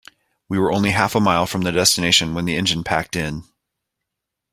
[0.49, 3.43] We were only half a mile from the destination when the engine packed in.